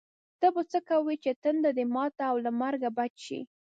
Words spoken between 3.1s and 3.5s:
شې.